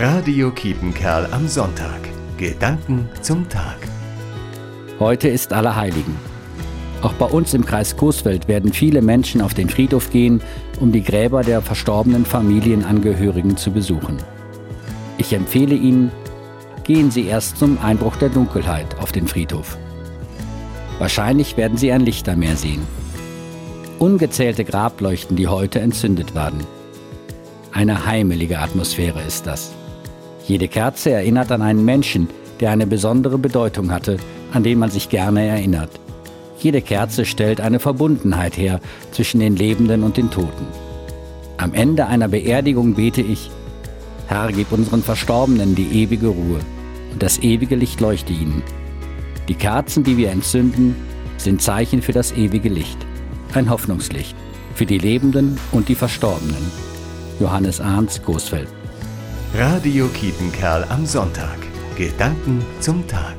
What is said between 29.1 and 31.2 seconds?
ist das. Jede Kerze